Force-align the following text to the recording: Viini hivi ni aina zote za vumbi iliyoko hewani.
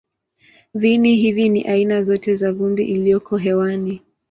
Viini 0.73 1.15
hivi 1.15 1.49
ni 1.49 1.63
aina 1.63 2.03
zote 2.03 2.35
za 2.35 2.51
vumbi 2.51 2.85
iliyoko 2.85 3.37
hewani. 3.37 4.01